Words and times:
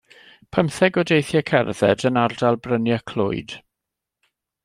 Pymtheg 0.55 0.95
o 1.01 1.03
deithiau 1.09 1.43
cerdded 1.49 2.07
yn 2.11 2.17
ardal 2.23 2.59
bryniau 2.63 3.05
Clwyd. 3.13 3.57